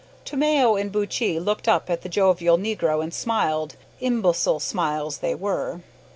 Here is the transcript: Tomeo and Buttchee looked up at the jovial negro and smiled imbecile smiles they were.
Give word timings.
Tomeo 0.25 0.75
and 0.77 0.91
Buttchee 0.91 1.39
looked 1.39 1.67
up 1.67 1.87
at 1.87 2.01
the 2.01 2.09
jovial 2.09 2.57
negro 2.57 3.03
and 3.03 3.13
smiled 3.13 3.75
imbecile 3.99 4.59
smiles 4.59 5.19
they 5.19 5.35
were. 5.35 5.81